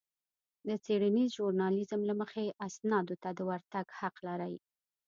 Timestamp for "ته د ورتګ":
3.23-3.87